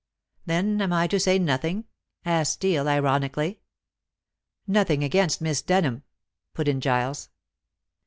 [0.47, 1.85] "Then am I to say nothing?"
[2.25, 3.59] asked Steel ironically.
[4.65, 6.01] "Nothing against Miss Denham,"
[6.55, 7.29] put in Giles.